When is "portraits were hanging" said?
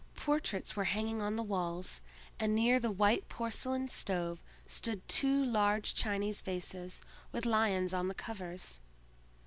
0.15-1.21